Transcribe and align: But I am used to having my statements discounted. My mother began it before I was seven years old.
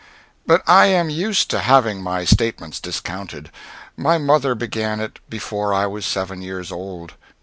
But 0.47 0.63
I 0.67 0.87
am 0.87 1.11
used 1.11 1.51
to 1.51 1.59
having 1.59 2.01
my 2.01 2.25
statements 2.25 2.79
discounted. 2.79 3.51
My 3.95 4.17
mother 4.17 4.55
began 4.55 4.99
it 4.99 5.19
before 5.29 5.75
I 5.75 5.85
was 5.85 6.07
seven 6.07 6.41
years 6.41 6.71
old. 6.71 7.13